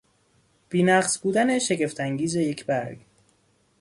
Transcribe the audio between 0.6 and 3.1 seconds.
بینقص بودن شگفت انگیز یک برگ